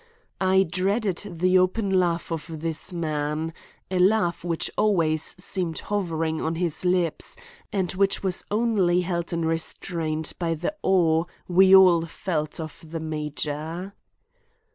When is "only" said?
8.49-9.01